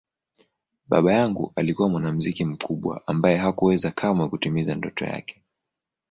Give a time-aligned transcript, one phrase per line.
[0.89, 5.41] Baba yangu alikuwa mwanamuziki mkubwa ambaye hakuweza kamwe kutimiza ndoto yake.